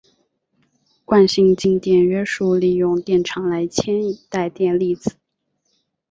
[1.05, 5.11] 惯性静电约束利用电场来牵引带电粒子。